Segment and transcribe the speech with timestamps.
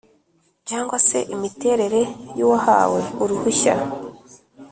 [0.69, 2.01] cyangwa se imiterere
[2.37, 3.75] y’uwahawe uruhushya;